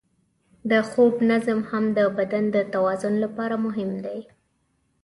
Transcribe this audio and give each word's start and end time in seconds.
د 0.71 0.73
خوب 0.89 1.13
نظم 1.31 1.59
هم 1.69 1.85
د 1.97 1.99
بدن 2.17 2.43
د 2.55 2.57
توازن 2.73 3.13
لپاره 3.23 3.55
مهم 3.65 3.91
دی. 4.05 4.19